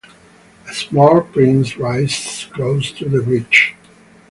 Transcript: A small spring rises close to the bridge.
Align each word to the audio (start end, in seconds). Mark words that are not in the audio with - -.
A 0.67 0.73
small 0.73 1.27
spring 1.29 1.63
rises 1.77 2.45
close 2.51 2.91
to 2.93 3.07
the 3.07 3.21
bridge. 3.21 3.75